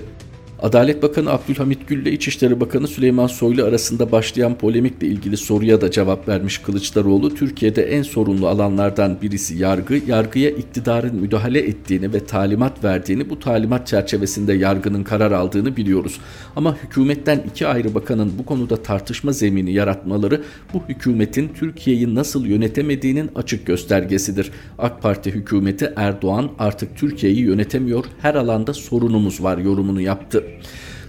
Adalet 0.62 1.02
Bakanı 1.02 1.30
Abdülhamit 1.30 1.88
Gül 1.88 2.02
ile 2.02 2.12
İçişleri 2.12 2.60
Bakanı 2.60 2.88
Süleyman 2.88 3.26
Soylu 3.26 3.64
arasında 3.64 4.12
başlayan 4.12 4.54
polemikle 4.54 5.06
ilgili 5.06 5.36
soruya 5.36 5.80
da 5.80 5.90
cevap 5.90 6.28
vermiş 6.28 6.58
Kılıçdaroğlu, 6.58 7.34
Türkiye'de 7.34 7.82
en 7.82 8.02
sorunlu 8.02 8.48
alanlardan 8.48 9.18
birisi 9.22 9.56
yargı, 9.56 10.00
yargıya 10.06 10.50
iktidarın 10.50 11.16
müdahale 11.16 11.58
ettiğini 11.58 12.12
ve 12.12 12.24
talimat 12.24 12.84
verdiğini, 12.84 13.30
bu 13.30 13.38
talimat 13.38 13.86
çerçevesinde 13.86 14.52
yargının 14.52 15.04
karar 15.04 15.32
aldığını 15.32 15.76
biliyoruz. 15.76 16.20
Ama 16.56 16.76
hükümetten 16.76 17.44
iki 17.50 17.66
ayrı 17.66 17.94
bakanın 17.94 18.32
bu 18.38 18.46
konuda 18.46 18.76
tartışma 18.76 19.32
zemini 19.32 19.72
yaratmaları 19.72 20.42
bu 20.74 20.82
hükümetin 20.88 21.50
Türkiye'yi 21.54 22.14
nasıl 22.14 22.46
yönetemediğinin 22.46 23.30
açık 23.34 23.66
göstergesidir. 23.66 24.50
AK 24.78 25.02
Parti 25.02 25.30
hükümeti 25.30 25.92
Erdoğan 25.96 26.50
artık 26.58 26.96
Türkiye'yi 26.96 27.40
yönetemiyor, 27.40 28.04
her 28.20 28.34
alanda 28.34 28.74
sorunumuz 28.74 29.42
var 29.42 29.58
yorumunu 29.58 30.00
yaptı. 30.00 30.44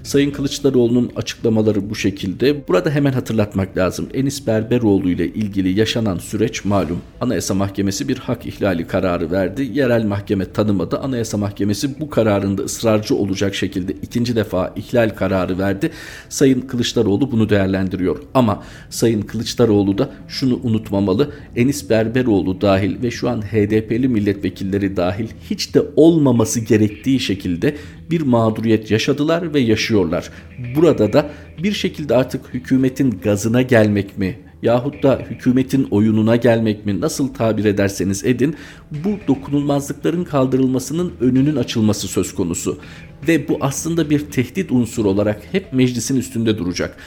Sayın 0.04 0.32
Kılıçdaroğlu'nun 0.32 1.12
açıklamaları 1.16 1.90
bu 1.90 1.96
şekilde. 1.96 2.68
Burada 2.68 2.90
hemen 2.90 3.12
hatırlatmak 3.12 3.78
lazım. 3.78 4.10
Enis 4.14 4.48
Berberoğlu 4.48 5.10
ile 5.10 5.28
ilgili 5.28 5.80
yaşanan 5.80 6.18
süreç 6.18 6.66
malum. 6.66 7.02
Anayasa 7.22 7.54
Mahkemesi 7.54 8.08
bir 8.08 8.18
hak 8.18 8.46
ihlali 8.46 8.88
kararı 8.88 9.32
verdi. 9.32 9.70
Yerel 9.74 10.06
mahkeme 10.06 10.54
tanımadı. 10.54 11.00
Anayasa 11.00 11.38
Mahkemesi 11.38 12.00
bu 12.00 12.10
kararında 12.10 12.62
ısrarcı 12.64 13.16
olacak 13.16 13.56
şekilde 13.56 13.92
ikinci 13.92 14.36
defa 14.36 14.74
ihlal 14.76 15.10
kararı 15.10 15.58
verdi. 15.58 15.92
Sayın 16.30 16.62
Kılıçdaroğlu 16.62 17.32
bunu 17.32 17.50
değerlendiriyor. 17.50 18.20
Ama 18.34 18.64
Sayın 18.90 19.22
Kılıçdaroğlu 19.22 19.98
da 19.98 20.10
şunu 20.28 20.60
unutmamalı. 20.64 21.32
Enis 21.56 21.90
Berberoğlu 21.90 22.62
dahil 22.62 23.02
ve 23.02 23.12
şu 23.12 23.30
an 23.30 23.42
HDP'li 23.42 24.08
milletvekilleri 24.08 24.98
dahil 24.98 25.28
hiç 25.50 25.76
de 25.76 25.82
olmaması 25.96 26.60
gerektiği 26.60 27.20
şekilde 27.20 27.76
bir 28.10 28.22
mağduriyet 28.22 28.92
yaşadılar 28.92 29.54
ve 29.54 29.60
yaşıyorlar. 29.60 30.30
Burada 30.76 31.14
da 31.14 31.30
bir 31.64 31.72
şekilde 31.72 32.16
artık 32.16 32.54
hükümetin 32.54 33.20
gazına 33.24 33.62
gelmek 33.62 34.18
mi 34.18 34.38
yahut 34.64 35.04
da 35.04 35.20
hükümetin 35.30 35.88
oyununa 35.92 36.36
gelmek 36.36 36.86
mi 36.86 37.02
nasıl 37.02 37.34
tabir 37.34 37.66
ederseniz 37.66 38.26
edin 38.26 38.56
bu 38.92 39.10
dokunulmazlıkların 39.28 40.24
kaldırılmasının 40.24 41.14
önünün 41.22 41.56
açılması 41.56 42.08
söz 42.08 42.36
konusu. 42.36 42.80
Ve 43.28 43.48
bu 43.48 43.58
aslında 43.62 44.10
bir 44.10 44.20
tehdit 44.20 44.72
unsuru 44.72 45.10
olarak 45.10 45.42
hep 45.52 45.74
meclisin 45.74 46.18
üstünde 46.18 46.58
duracak. 46.58 46.98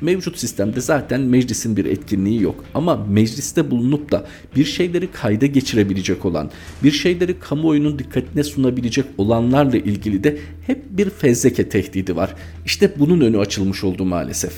Mevcut 0.00 0.38
sistemde 0.38 0.80
zaten 0.80 1.20
meclisin 1.20 1.76
bir 1.76 1.84
etkinliği 1.84 2.42
yok. 2.42 2.64
Ama 2.74 2.96
mecliste 2.96 3.70
bulunup 3.70 4.12
da 4.12 4.26
bir 4.56 4.64
şeyleri 4.64 5.12
kayda 5.12 5.46
geçirebilecek 5.46 6.24
olan, 6.24 6.50
bir 6.82 6.90
şeyleri 6.90 7.38
kamuoyunun 7.38 7.98
dikkatine 7.98 8.44
sunabilecek 8.44 9.04
olanlarla 9.18 9.76
ilgili 9.76 10.24
de 10.24 10.38
hep 10.66 10.84
bir 10.90 11.10
fezleke 11.10 11.68
tehdidi 11.68 12.16
var. 12.16 12.34
İşte 12.64 12.94
bunun 12.98 13.20
önü 13.20 13.38
açılmış 13.38 13.84
oldu 13.84 14.04
maalesef. 14.04 14.52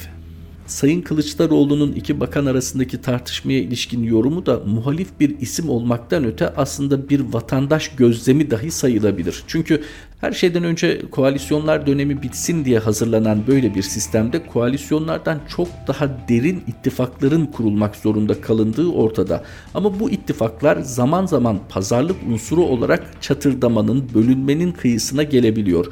Sayın 0.67 1.03
Kılıçdaroğlu'nun 1.03 1.93
iki 1.93 2.21
bakan 2.21 2.47
arasındaki 2.47 3.01
tartışmaya 3.01 3.59
ilişkin 3.59 4.03
yorumu 4.03 4.47
da 4.47 4.63
muhalif 4.67 5.09
bir 5.21 5.39
isim 5.41 5.69
olmaktan 5.69 6.25
öte 6.25 6.49
aslında 6.49 7.09
bir 7.09 7.21
vatandaş 7.21 7.89
gözlemi 7.89 8.51
dahi 8.51 8.71
sayılabilir. 8.71 9.43
Çünkü 9.47 9.83
her 10.21 10.33
şeyden 10.33 10.65
önce 10.65 11.03
koalisyonlar 11.11 11.87
dönemi 11.87 12.23
bitsin 12.23 12.65
diye 12.65 12.79
hazırlanan 12.79 13.47
böyle 13.47 13.75
bir 13.75 13.83
sistemde 13.83 14.47
koalisyonlardan 14.47 15.41
çok 15.57 15.69
daha 15.87 16.09
derin 16.29 16.63
ittifakların 16.67 17.47
kurulmak 17.47 17.97
zorunda 17.97 18.41
kalındığı 18.41 18.89
ortada. 18.89 19.45
Ama 19.75 20.01
bu 20.01 20.11
ittifaklar 20.11 20.81
zaman 20.81 21.27
zaman 21.27 21.59
pazarlık 21.69 22.17
unsuru 22.29 22.63
olarak 22.63 23.23
çatırdamanın, 23.23 24.11
bölünmenin 24.15 24.73
kıyısına 24.73 25.23
gelebiliyor. 25.23 25.87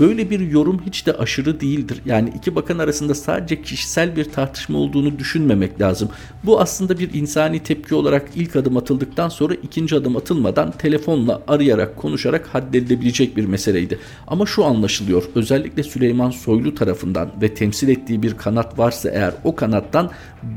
Böyle 0.00 0.30
bir 0.30 0.40
yorum 0.40 0.82
hiç 0.86 1.06
de 1.06 1.12
aşırı 1.12 1.60
değildir. 1.60 2.00
Yani 2.06 2.32
iki 2.36 2.54
bakan 2.54 2.78
arasında 2.78 3.14
sadece 3.14 3.62
kişisel 3.62 4.16
bir 4.16 4.24
tartışma 4.24 4.78
olduğunu 4.78 5.18
düşünmemek 5.18 5.80
lazım. 5.80 6.08
Bu 6.44 6.60
aslında 6.60 6.98
bir 6.98 7.14
insani 7.14 7.62
tepki 7.62 7.94
olarak 7.94 8.28
ilk 8.34 8.56
adım 8.56 8.76
atıldıktan 8.76 9.28
sonra 9.28 9.54
ikinci 9.54 9.96
adım 9.96 10.16
atılmadan 10.16 10.70
telefonla 10.70 11.42
arayarak 11.48 11.96
konuşarak 11.96 12.46
haddedilebilecek 12.52 13.36
bir 13.36 13.44
mesele 13.44 13.73
meseleydi. 13.74 13.98
Ama 14.26 14.46
şu 14.46 14.64
anlaşılıyor 14.64 15.22
özellikle 15.34 15.82
Süleyman 15.82 16.30
Soylu 16.30 16.74
tarafından 16.74 17.30
ve 17.42 17.54
temsil 17.54 17.88
ettiği 17.88 18.22
bir 18.22 18.36
kanat 18.36 18.78
varsa 18.78 19.10
eğer 19.10 19.34
o 19.44 19.56
kanattan 19.56 20.10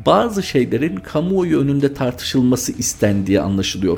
bazı 0.05 0.43
şeylerin 0.43 0.95
kamuoyu 0.95 1.59
önünde 1.59 1.93
tartışılması 1.93 2.71
istendiği 2.71 3.41
anlaşılıyor. 3.41 3.97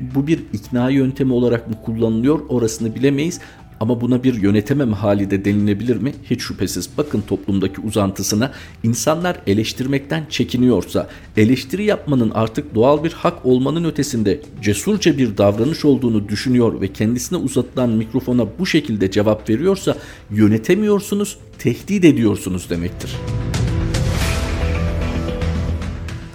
Bu 0.00 0.26
bir 0.26 0.38
ikna 0.52 0.90
yöntemi 0.90 1.32
olarak 1.32 1.68
mı 1.68 1.74
kullanılıyor 1.84 2.40
orasını 2.48 2.94
bilemeyiz 2.94 3.40
ama 3.80 4.00
buna 4.00 4.24
bir 4.24 4.34
yönetemem 4.34 4.92
hali 4.92 5.30
de 5.30 5.44
denilebilir 5.44 5.96
mi? 5.96 6.14
Hiç 6.30 6.42
şüphesiz. 6.42 6.88
Bakın 6.98 7.20
toplumdaki 7.20 7.80
uzantısına 7.80 8.52
insanlar 8.82 9.36
eleştirmekten 9.46 10.26
çekiniyorsa, 10.30 11.08
eleştiri 11.36 11.84
yapmanın 11.84 12.30
artık 12.34 12.74
doğal 12.74 13.04
bir 13.04 13.12
hak 13.12 13.46
olmanın 13.46 13.84
ötesinde 13.84 14.40
cesurca 14.62 15.18
bir 15.18 15.38
davranış 15.38 15.84
olduğunu 15.84 16.28
düşünüyor 16.28 16.80
ve 16.80 16.92
kendisine 16.92 17.38
uzatılan 17.38 17.90
mikrofona 17.90 18.46
bu 18.58 18.66
şekilde 18.66 19.10
cevap 19.10 19.50
veriyorsa 19.50 19.96
yönetemiyorsunuz, 20.30 21.38
tehdit 21.58 22.04
ediyorsunuz 22.04 22.70
demektir. 22.70 23.10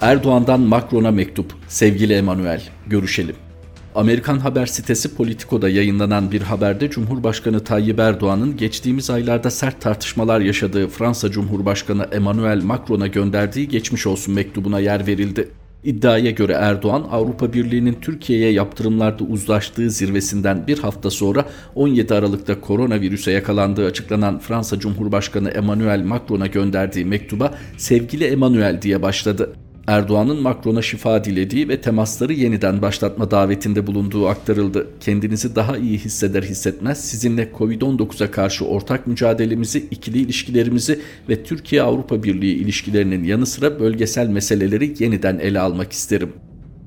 Erdoğan'dan 0.00 0.60
Macron'a 0.60 1.10
mektup. 1.10 1.54
Sevgili 1.68 2.12
Emanuel, 2.12 2.62
görüşelim. 2.86 3.51
Amerikan 3.94 4.38
haber 4.38 4.66
sitesi 4.66 5.14
Politico'da 5.14 5.68
yayınlanan 5.68 6.32
bir 6.32 6.42
haberde 6.42 6.90
Cumhurbaşkanı 6.90 7.64
Tayyip 7.64 7.98
Erdoğan'ın 7.98 8.56
geçtiğimiz 8.56 9.10
aylarda 9.10 9.50
sert 9.50 9.80
tartışmalar 9.80 10.40
yaşadığı 10.40 10.88
Fransa 10.88 11.30
Cumhurbaşkanı 11.30 12.08
Emmanuel 12.12 12.62
Macron'a 12.62 13.06
gönderdiği 13.06 13.68
geçmiş 13.68 14.06
olsun 14.06 14.34
mektubuna 14.34 14.80
yer 14.80 15.06
verildi. 15.06 15.48
İddiaya 15.84 16.30
göre 16.30 16.52
Erdoğan 16.52 17.06
Avrupa 17.10 17.52
Birliği'nin 17.52 17.98
Türkiye'ye 18.00 18.52
yaptırımlarda 18.52 19.24
uzlaştığı 19.24 19.90
zirvesinden 19.90 20.66
bir 20.66 20.78
hafta 20.78 21.10
sonra 21.10 21.44
17 21.74 22.14
Aralık'ta 22.14 22.60
koronavirüse 22.60 23.32
yakalandığı 23.32 23.86
açıklanan 23.86 24.38
Fransa 24.38 24.78
Cumhurbaşkanı 24.78 25.50
Emmanuel 25.50 26.04
Macron'a 26.04 26.46
gönderdiği 26.46 27.04
mektuba 27.04 27.54
sevgili 27.76 28.24
Emmanuel 28.24 28.82
diye 28.82 29.02
başladı. 29.02 29.52
Erdoğan'ın 29.86 30.42
Macron'a 30.42 30.82
şifa 30.82 31.24
dilediği 31.24 31.68
ve 31.68 31.80
temasları 31.80 32.32
yeniden 32.32 32.82
başlatma 32.82 33.30
davetinde 33.30 33.86
bulunduğu 33.86 34.28
aktarıldı. 34.28 34.86
Kendinizi 35.00 35.56
daha 35.56 35.76
iyi 35.76 35.98
hisseder 35.98 36.42
hissetmez 36.42 37.04
sizinle 37.04 37.50
Covid-19'a 37.58 38.30
karşı 38.30 38.64
ortak 38.64 39.06
mücadelemizi, 39.06 39.78
ikili 39.90 40.18
ilişkilerimizi 40.18 41.00
ve 41.28 41.44
Türkiye-Avrupa 41.44 42.22
Birliği 42.22 42.54
ilişkilerinin 42.54 43.24
yanı 43.24 43.46
sıra 43.46 43.80
bölgesel 43.80 44.28
meseleleri 44.28 44.94
yeniden 44.98 45.38
ele 45.38 45.60
almak 45.60 45.92
isterim. 45.92 46.32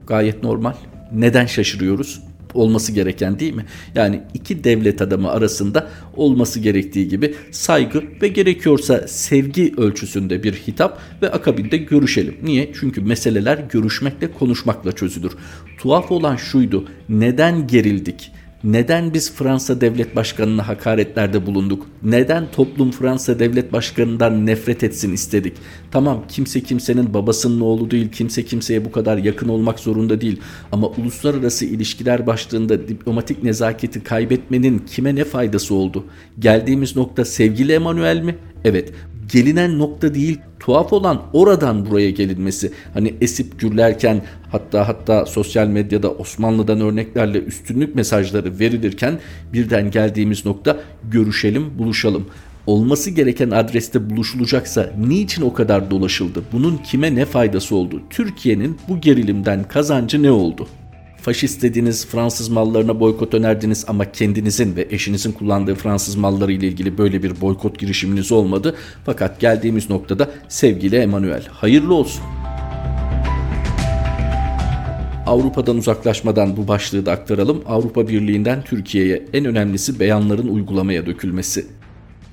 Gayet 0.08 0.44
normal. 0.44 0.74
Neden 1.12 1.46
şaşırıyoruz? 1.46 2.22
Olması 2.56 2.92
gereken 2.92 3.40
değil 3.40 3.54
mi? 3.54 3.66
Yani 3.96 4.22
iki 4.34 4.64
devlet 4.64 5.02
adamı 5.02 5.32
arasında 5.32 5.90
olması 6.16 6.60
gerektiği 6.60 7.08
gibi 7.08 7.36
saygı 7.52 8.04
ve 8.22 8.28
gerekiyorsa 8.28 9.08
sevgi 9.08 9.74
ölçüsünde 9.78 10.44
bir 10.44 10.54
hitap 10.54 11.00
ve 11.22 11.32
akabinde 11.32 11.78
görüşelim. 11.78 12.36
Niye? 12.44 12.72
Çünkü 12.80 13.02
meseleler 13.02 13.58
görüşmekle 13.72 14.32
konuşmakla 14.32 14.92
çözülür. 14.92 15.32
Tuhaf 15.78 16.12
olan 16.12 16.36
şuydu. 16.36 16.88
Neden 17.10 17.68
gerildik? 17.68 18.32
Neden 18.66 19.14
biz 19.14 19.34
Fransa 19.34 19.82
Devlet 19.82 20.16
Başkanı'na 20.16 20.68
hakaretlerde 20.68 21.46
bulunduk? 21.46 21.88
Neden 22.04 22.52
toplum 22.52 22.92
Fransa 22.92 23.40
Devlet 23.40 23.74
Başkanı'ndan 23.74 24.46
nefret 24.46 24.84
etsin 24.84 25.14
istedik? 25.14 25.54
Tamam 25.92 26.24
kimse 26.30 26.62
kimsenin 26.62 27.14
babasının 27.14 27.62
oğlu 27.62 27.92
değil, 27.92 28.12
kimse 28.12 28.46
kimseye 28.46 28.86
bu 28.86 28.92
kadar 28.92 29.18
yakın 29.18 29.50
olmak 29.50 29.80
zorunda 29.80 30.22
değil. 30.22 30.40
Ama 30.72 30.88
uluslararası 30.88 31.66
ilişkiler 31.66 32.28
başlığında 32.28 32.88
diplomatik 32.88 33.44
nezaketi 33.44 34.04
kaybetmenin 34.04 34.80
kime 34.80 35.16
ne 35.16 35.24
faydası 35.24 35.76
oldu? 35.76 36.06
Geldiğimiz 36.40 36.96
nokta 36.96 37.26
sevgili 37.26 37.72
Emanuel 37.72 38.22
mi? 38.22 38.36
Evet, 38.64 38.94
gelinen 39.32 39.80
nokta 39.80 40.14
değil 40.16 40.40
tuhaf 40.60 40.94
olan 40.94 41.22
oradan 41.34 41.86
buraya 41.86 42.10
gelinmesi. 42.10 42.72
Hani 42.94 43.14
esip 43.22 43.60
gürlerken 43.60 44.22
hatta 44.52 44.88
hatta 44.88 45.26
sosyal 45.26 45.68
medyada 45.68 46.12
Osmanlı'dan 46.12 46.82
örneklerle 46.82 47.40
üstünlük 47.40 47.96
mesajları 47.96 48.60
verilirken 48.60 49.20
birden 49.54 49.92
geldiğimiz 49.92 50.46
nokta 50.46 50.78
görüşelim, 51.12 51.78
buluşalım 51.78 52.26
olması 52.68 53.10
gereken 53.10 53.50
adreste 53.50 54.10
buluşulacaksa 54.10 54.94
niçin 55.08 55.42
o 55.42 55.54
kadar 55.54 55.92
dolaşıldı? 55.92 56.44
Bunun 56.52 56.78
kime 56.78 57.16
ne 57.16 57.26
faydası 57.26 57.76
oldu? 57.76 58.02
Türkiye'nin 58.10 58.78
bu 58.90 59.02
gerilimden 59.02 59.64
kazancı 59.64 60.24
ne 60.24 60.32
oldu? 60.32 60.68
Faşist 61.26 61.62
dediğiniz 61.62 62.08
Fransız 62.08 62.50
mallarına 62.50 63.00
boykot 63.00 63.34
önerdiniz 63.34 63.86
ama 63.88 64.12
kendinizin 64.12 64.76
ve 64.76 64.88
eşinizin 64.90 65.32
kullandığı 65.32 65.76
Fransız 65.76 66.16
malları 66.16 66.52
ile 66.52 66.68
ilgili 66.68 66.98
böyle 66.98 67.24
bir 67.24 67.42
boykot 67.42 67.80
girişiminiz 67.80 68.32
olmadı. 68.32 68.76
Fakat 69.06 69.40
geldiğimiz 69.40 69.90
noktada 69.90 70.30
sevgili 70.50 70.96
Emanuel 70.96 71.46
hayırlı 71.52 71.94
olsun. 71.94 72.24
Avrupa'dan 75.26 75.78
uzaklaşmadan 75.78 76.58
bu 76.58 76.68
başlığı 76.68 77.06
da 77.06 77.12
aktaralım. 77.12 77.64
Avrupa 77.66 78.08
Birliği'nden 78.08 78.62
Türkiye'ye 78.62 79.26
en 79.34 79.46
önemlisi 79.46 80.00
beyanların 80.00 80.48
uygulamaya 80.48 81.06
dökülmesi. 81.06 81.66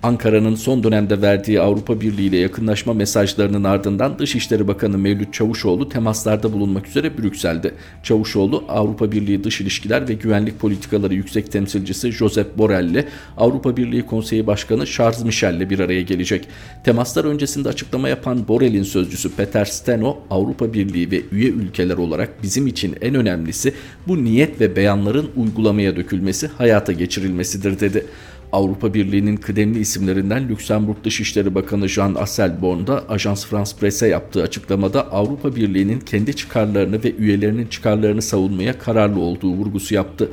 Ankara'nın 0.02 0.54
son 0.54 0.82
dönemde 0.82 1.22
verdiği 1.22 1.60
Avrupa 1.60 2.00
Birliği 2.00 2.26
ile 2.26 2.36
yakınlaşma 2.36 2.94
mesajlarının 2.94 3.64
ardından 3.64 4.18
Dışişleri 4.18 4.68
Bakanı 4.68 4.98
Mevlüt 4.98 5.34
Çavuşoğlu 5.34 5.88
temaslarda 5.88 6.52
bulunmak 6.52 6.88
üzere 6.88 7.18
Brüksel'de. 7.18 7.74
Çavuşoğlu 8.02 8.64
Avrupa 8.68 9.12
Birliği 9.12 9.44
Dış 9.44 9.60
İlişkiler 9.60 10.08
ve 10.08 10.14
Güvenlik 10.14 10.60
Politikaları 10.60 11.14
Yüksek 11.14 11.52
Temsilcisi 11.52 12.12
Josep 12.12 12.58
Borrell 12.58 12.84
ile 12.84 13.04
Avrupa 13.36 13.76
Birliği 13.76 14.06
Konseyi 14.06 14.46
Başkanı 14.46 14.86
Charles 14.86 15.24
Michel 15.24 15.54
ile 15.54 15.70
bir 15.70 15.78
araya 15.78 16.02
gelecek. 16.02 16.48
Temaslar 16.84 17.24
öncesinde 17.24 17.68
açıklama 17.68 18.08
yapan 18.08 18.48
Borrell'in 18.48 18.82
sözcüsü 18.82 19.30
Peter 19.36 19.64
Steno, 19.64 20.18
Avrupa 20.30 20.72
Birliği 20.72 21.10
ve 21.10 21.20
üye 21.32 21.48
ülkeler 21.48 21.96
olarak 21.96 22.42
bizim 22.42 22.66
için 22.66 22.96
en 23.00 23.14
önemlisi 23.14 23.74
bu 24.08 24.24
niyet 24.24 24.60
ve 24.60 24.76
beyanların 24.76 25.30
uygulamaya 25.36 25.96
dökülmesi, 25.96 26.46
hayata 26.58 26.92
geçirilmesidir 26.92 27.80
dedi. 27.80 28.06
Avrupa 28.52 28.94
Birliği'nin 28.94 29.36
kıdemli 29.36 29.78
isimlerinden 29.78 30.48
Lüksemburg 30.48 30.96
Dışişleri 31.04 31.54
Bakanı 31.54 31.88
Jean 31.88 32.14
Asselborn 32.14 32.86
da 32.86 33.04
Ajans 33.08 33.46
France 33.46 33.72
Presse 33.80 34.08
yaptığı 34.08 34.42
açıklamada 34.42 35.12
Avrupa 35.12 35.56
Birliği'nin 35.56 36.00
kendi 36.00 36.36
çıkarlarını 36.36 37.04
ve 37.04 37.14
üyelerinin 37.16 37.66
çıkarlarını 37.66 38.22
savunmaya 38.22 38.78
kararlı 38.78 39.20
olduğu 39.20 39.52
vurgusu 39.52 39.94
yaptı 39.94 40.30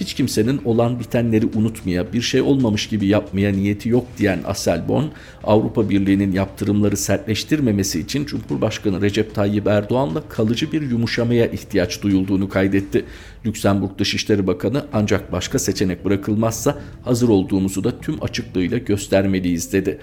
hiç 0.00 0.14
kimsenin 0.14 0.60
olan 0.64 1.00
bitenleri 1.00 1.46
unutmaya, 1.54 2.12
bir 2.12 2.20
şey 2.20 2.40
olmamış 2.40 2.86
gibi 2.86 3.06
yapmaya 3.06 3.52
niyeti 3.52 3.88
yok 3.88 4.06
diyen 4.18 4.40
Aselborn, 4.46 5.04
Avrupa 5.44 5.90
Birliği'nin 5.90 6.32
yaptırımları 6.32 6.96
sertleştirmemesi 6.96 8.00
için 8.00 8.24
Cumhurbaşkanı 8.24 9.00
Recep 9.00 9.34
Tayyip 9.34 9.66
Erdoğan'la 9.66 10.28
kalıcı 10.28 10.72
bir 10.72 10.90
yumuşamaya 10.90 11.46
ihtiyaç 11.46 12.02
duyulduğunu 12.02 12.48
kaydetti. 12.48 13.04
Lüksemburg 13.46 13.98
Dışişleri 13.98 14.46
Bakanı 14.46 14.86
ancak 14.92 15.32
başka 15.32 15.58
seçenek 15.58 16.04
bırakılmazsa 16.04 16.78
hazır 17.04 17.28
olduğumuzu 17.28 17.84
da 17.84 18.00
tüm 18.00 18.22
açıklığıyla 18.22 18.78
göstermeliyiz 18.78 19.72
dedi. 19.72 19.98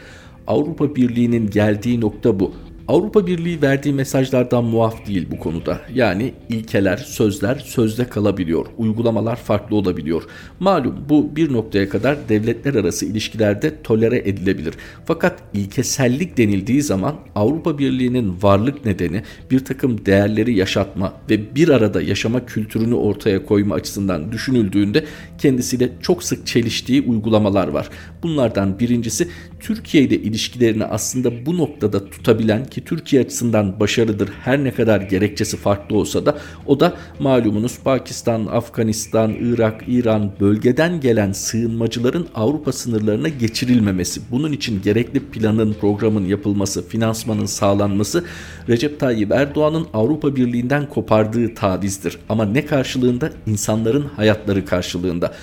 Avrupa 0.47 0.95
Birliği'nin 0.95 1.49
geldiği 1.49 2.01
nokta 2.01 2.39
bu. 2.39 2.53
Avrupa 2.87 3.27
Birliği 3.27 3.61
verdiği 3.61 3.93
mesajlardan 3.93 4.63
muaf 4.63 5.07
değil 5.07 5.27
bu 5.31 5.39
konuda. 5.39 5.81
Yani 5.93 6.33
ilkeler, 6.49 6.97
sözler 6.97 7.55
sözde 7.55 8.09
kalabiliyor. 8.09 8.65
Uygulamalar 8.77 9.35
farklı 9.35 9.75
olabiliyor. 9.75 10.23
Malum 10.59 10.95
bu 11.09 11.35
bir 11.35 11.53
noktaya 11.53 11.89
kadar 11.89 12.29
devletler 12.29 12.73
arası 12.73 13.05
ilişkilerde 13.05 13.81
tolere 13.81 14.17
edilebilir. 14.17 14.73
Fakat 15.05 15.39
ilkesellik 15.53 16.37
denildiği 16.37 16.81
zaman 16.81 17.15
Avrupa 17.35 17.77
Birliği'nin 17.77 18.35
varlık 18.41 18.85
nedeni 18.85 19.23
bir 19.51 19.65
takım 19.65 20.05
değerleri 20.05 20.55
yaşatma 20.55 21.13
ve 21.29 21.55
bir 21.55 21.69
arada 21.69 22.01
yaşama 22.01 22.45
kültürünü 22.45 22.95
ortaya 22.95 23.45
koyma 23.45 23.75
açısından 23.75 24.31
düşünüldüğünde 24.31 25.05
kendisiyle 25.37 25.89
çok 26.01 26.23
sık 26.23 26.47
çeliştiği 26.47 27.01
uygulamalar 27.01 27.67
var. 27.67 27.89
Bunlardan 28.23 28.79
birincisi 28.79 29.27
Türkiye 29.59 30.03
ile 30.03 30.15
ilişkilerini 30.15 30.85
aslında 30.85 31.45
bu 31.45 31.57
noktada 31.57 32.09
tutabilen 32.09 32.65
ki 32.77 32.83
Türkiye 32.85 33.21
açısından 33.21 33.79
başarıdır 33.79 34.29
her 34.43 34.63
ne 34.63 34.71
kadar 34.71 35.01
gerekçesi 35.01 35.57
farklı 35.57 35.97
olsa 35.97 36.25
da 36.25 36.37
o 36.65 36.79
da 36.79 36.93
malumunuz 37.19 37.79
Pakistan, 37.79 38.45
Afganistan, 38.45 39.33
Irak, 39.39 39.83
İran 39.87 40.31
bölgeden 40.39 41.01
gelen 41.01 41.31
sığınmacıların 41.31 42.27
Avrupa 42.35 42.71
sınırlarına 42.71 43.29
geçirilmemesi. 43.29 44.21
Bunun 44.31 44.51
için 44.51 44.81
gerekli 44.81 45.19
planın, 45.19 45.73
programın 45.73 46.25
yapılması, 46.25 46.87
finansmanın 46.87 47.45
sağlanması 47.45 48.23
Recep 48.69 48.99
Tayyip 48.99 49.31
Erdoğan'ın 49.31 49.87
Avrupa 49.93 50.35
Birliği'nden 50.35 50.89
kopardığı 50.89 51.55
tavizdir. 51.55 52.19
Ama 52.29 52.45
ne 52.45 52.65
karşılığında? 52.65 53.29
İnsanların 53.45 54.05
hayatları 54.15 54.65
karşılığında 54.65 55.33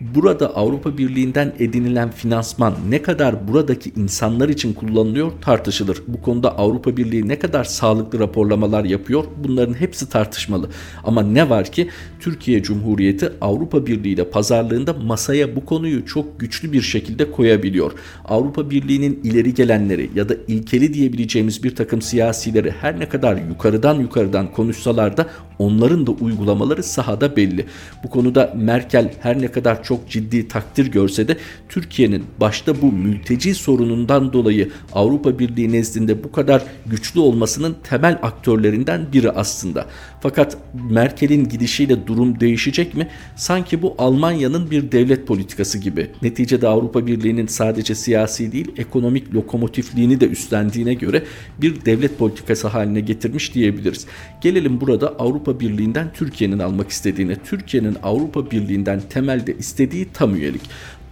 burada 0.00 0.56
Avrupa 0.56 0.98
Birliği'nden 0.98 1.52
edinilen 1.58 2.10
finansman 2.10 2.74
ne 2.88 3.02
kadar 3.02 3.48
buradaki 3.48 3.92
insanlar 3.96 4.48
için 4.48 4.72
kullanılıyor 4.72 5.32
tartışılır. 5.40 6.02
Bu 6.08 6.22
konuda 6.22 6.58
Avrupa 6.58 6.96
Birliği 6.96 7.28
ne 7.28 7.38
kadar 7.38 7.64
sağlıklı 7.64 8.18
raporlamalar 8.18 8.84
yapıyor 8.84 9.24
bunların 9.44 9.74
hepsi 9.74 10.08
tartışmalı. 10.08 10.68
Ama 11.04 11.22
ne 11.22 11.50
var 11.50 11.64
ki 11.72 11.88
Türkiye 12.20 12.62
Cumhuriyeti 12.62 13.32
Avrupa 13.40 13.86
Birliği 13.86 14.12
ile 14.12 14.30
pazarlığında 14.30 14.92
masaya 14.92 15.56
bu 15.56 15.64
konuyu 15.64 16.06
çok 16.06 16.40
güçlü 16.40 16.72
bir 16.72 16.82
şekilde 16.82 17.30
koyabiliyor. 17.30 17.92
Avrupa 18.24 18.70
Birliği'nin 18.70 19.20
ileri 19.24 19.54
gelenleri 19.54 20.10
ya 20.14 20.28
da 20.28 20.34
ilkeli 20.48 20.94
diyebileceğimiz 20.94 21.64
bir 21.64 21.76
takım 21.76 22.02
siyasileri 22.02 22.70
her 22.70 23.00
ne 23.00 23.08
kadar 23.08 23.36
yukarıdan 23.36 23.94
yukarıdan 23.94 24.52
konuşsalar 24.52 25.16
da 25.16 25.26
onların 25.58 26.06
da 26.06 26.10
uygulamaları 26.10 26.82
sahada 26.82 27.36
belli. 27.36 27.66
Bu 28.04 28.10
konuda 28.10 28.52
Merkel 28.56 29.12
her 29.20 29.40
ne 29.40 29.48
kadar 29.48 29.83
çok 29.84 30.10
ciddi 30.10 30.48
takdir 30.48 30.86
görse 30.86 31.28
de 31.28 31.36
Türkiye'nin 31.68 32.24
başta 32.40 32.82
bu 32.82 32.92
mülteci 32.92 33.54
sorunundan 33.54 34.32
dolayı 34.32 34.70
Avrupa 34.92 35.38
Birliği 35.38 35.72
nezdinde 35.72 36.24
bu 36.24 36.32
kadar 36.32 36.62
güçlü 36.86 37.20
olmasının 37.20 37.76
temel 37.90 38.18
aktörlerinden 38.22 39.06
biri 39.12 39.30
aslında. 39.30 39.86
Fakat 40.20 40.56
Merkel'in 40.90 41.48
gidişiyle 41.48 42.06
durum 42.06 42.40
değişecek 42.40 42.94
mi? 42.94 43.08
Sanki 43.36 43.82
bu 43.82 43.94
Almanya'nın 43.98 44.70
bir 44.70 44.92
devlet 44.92 45.26
politikası 45.26 45.78
gibi. 45.78 46.10
Neticede 46.22 46.68
Avrupa 46.68 47.06
Birliği'nin 47.06 47.46
sadece 47.46 47.94
siyasi 47.94 48.52
değil 48.52 48.72
ekonomik 48.76 49.34
lokomotifliğini 49.34 50.20
de 50.20 50.28
üstlendiğine 50.28 50.94
göre 50.94 51.22
bir 51.58 51.84
devlet 51.84 52.18
politikası 52.18 52.68
haline 52.68 53.00
getirmiş 53.00 53.54
diyebiliriz. 53.54 54.06
Gelelim 54.40 54.80
burada 54.80 55.08
Avrupa 55.08 55.60
Birliği'nden 55.60 56.12
Türkiye'nin 56.12 56.58
almak 56.58 56.90
istediğine, 56.90 57.36
Türkiye'nin 57.44 57.96
Avrupa 58.02 58.50
Birliği'nden 58.50 59.00
temelde 59.10 59.56
istediği 59.58 59.73
tam 60.14 60.34
üyelik. 60.34 60.62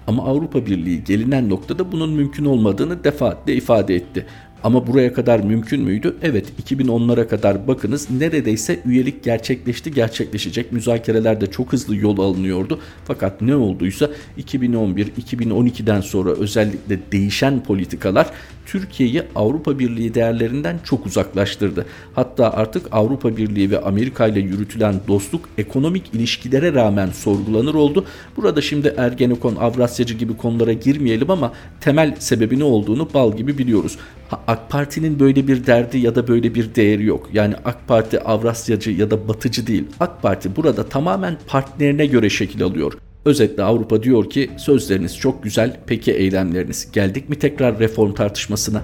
Ama 0.07 0.25
Avrupa 0.25 0.67
Birliği 0.67 1.05
gelinen 1.05 1.51
noktada 1.51 1.93
bunun 1.93 2.11
mümkün 2.11 2.45
olmadığını 2.45 3.05
defaatle 3.05 3.55
ifade 3.55 3.95
etti. 3.95 4.27
Ama 4.65 4.87
buraya 4.87 5.13
kadar 5.13 5.41
mümkün 5.41 5.83
müydü? 5.83 6.17
Evet 6.23 6.47
2010'lara 6.67 7.29
kadar 7.29 7.69
bakınız 7.69 8.11
neredeyse 8.11 8.81
üyelik 8.87 9.25
gerçekleşti 9.25 9.93
gerçekleşecek. 9.93 10.73
Müzakerelerde 10.73 11.51
çok 11.51 11.73
hızlı 11.73 11.97
yol 11.97 12.19
alınıyordu. 12.19 12.81
Fakat 13.05 13.41
ne 13.41 13.57
olduysa 13.57 14.11
2011-2012'den 14.39 16.01
sonra 16.01 16.31
özellikle 16.31 16.99
değişen 17.13 17.63
politikalar 17.63 18.31
Türkiye'yi 18.67 19.23
Avrupa 19.35 19.79
Birliği 19.79 20.15
değerlerinden 20.15 20.79
çok 20.85 21.07
uzaklaştırdı. 21.07 21.87
Hatta 22.15 22.51
artık 22.53 22.87
Avrupa 22.93 23.37
Birliği 23.37 23.71
ve 23.71 23.81
Amerika 23.81 24.27
ile 24.27 24.41
yürütülen 24.41 24.95
dostluk 25.09 25.49
ekonomik 25.59 26.15
ilişkilere 26.15 26.75
rağmen 26.75 27.11
sorgulanır 27.11 27.75
oldu. 27.75 28.05
Burada 28.37 28.61
şimdi 28.61 28.95
Ergenekon, 28.97 29.57
Avrasyacı 29.57 30.15
gibi 30.15 30.37
konulara 30.37 30.73
girmeyelim 30.73 31.31
ama 31.31 31.53
temel 31.81 32.17
sebebi 32.19 32.59
ne 32.59 32.65
olduğunu 32.65 33.09
bal 33.15 33.37
gibi 33.37 33.59
biliyoruz. 33.59 33.99
AK 34.47 34.71
Parti'nin 34.71 35.21
böyle 35.21 35.49
bir 35.49 35.67
derdi 35.67 35.99
ya 35.99 36.15
da 36.15 36.29
böyle 36.29 36.55
bir 36.55 36.75
değeri 36.75 37.05
yok. 37.05 37.29
Yani 37.33 37.55
AK 37.65 37.89
Parti 37.89 38.21
Avrasyacı 38.21 38.91
ya 38.91 39.11
da 39.11 39.29
batıcı 39.29 39.67
değil. 39.67 39.85
AK 40.01 40.23
Parti 40.23 40.57
burada 40.57 40.89
tamamen 40.89 41.39
partnerine 41.47 42.07
göre 42.07 42.31
şekil 42.31 42.63
alıyor. 42.63 42.93
Özetle 43.25 43.63
Avrupa 43.63 44.03
diyor 44.03 44.31
ki 44.31 44.51
sözleriniz 44.59 45.19
çok 45.19 45.43
güzel 45.43 45.77
peki 45.87 46.13
eylemleriniz. 46.13 46.93
Geldik 46.93 47.29
mi 47.29 47.39
tekrar 47.39 47.79
reform 47.79 48.13
tartışmasına? 48.13 48.83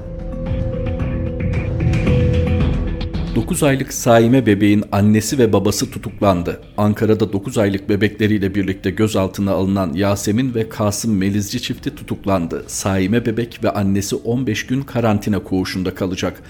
9 3.48 3.62
aylık 3.62 3.92
Saime 3.92 4.46
bebeğin 4.46 4.84
annesi 4.92 5.38
ve 5.38 5.52
babası 5.52 5.90
tutuklandı. 5.90 6.60
Ankara'da 6.76 7.32
9 7.32 7.58
aylık 7.58 7.88
bebekleriyle 7.88 8.54
birlikte 8.54 8.90
gözaltına 8.90 9.52
alınan 9.52 9.92
Yasemin 9.92 10.54
ve 10.54 10.68
Kasım 10.68 11.16
Melizci 11.16 11.62
çifti 11.62 11.94
tutuklandı. 11.94 12.64
Saime 12.66 13.26
bebek 13.26 13.64
ve 13.64 13.70
annesi 13.70 14.16
15 14.16 14.66
gün 14.66 14.82
karantina 14.82 15.38
koğuşunda 15.38 15.94
kalacak. 15.94 16.42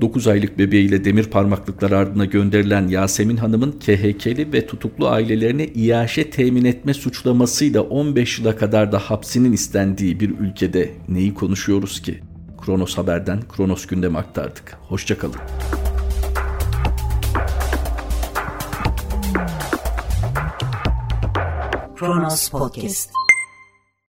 9 0.00 0.26
aylık 0.26 0.58
bebeğiyle 0.58 1.04
demir 1.04 1.24
parmaklıklar 1.24 1.90
ardına 1.90 2.24
gönderilen 2.24 2.88
Yasemin 2.88 3.36
Hanım'ın 3.36 3.72
KHK'li 3.72 4.52
ve 4.52 4.66
tutuklu 4.66 5.08
ailelerine 5.08 5.66
iaşe 5.66 6.30
temin 6.30 6.64
etme 6.64 6.94
suçlamasıyla 6.94 7.82
15 7.82 8.38
yıla 8.38 8.56
kadar 8.56 8.92
da 8.92 8.98
hapsinin 8.98 9.52
istendiği 9.52 10.20
bir 10.20 10.30
ülkede 10.30 10.90
neyi 11.08 11.34
konuşuyoruz 11.34 12.02
ki? 12.02 12.20
Kronos 12.64 12.98
Haber'den 12.98 13.40
Kronos 13.56 13.86
Gündem'i 13.86 14.18
aktardık. 14.18 14.78
Hoşçakalın. 14.88 15.36
Kronos 22.02 22.50
Podcast 22.50 23.12